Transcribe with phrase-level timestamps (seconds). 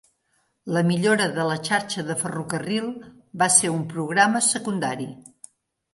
[0.75, 2.89] La millora de la xarxa de ferrocarril
[3.43, 5.07] va ser un programa secundari.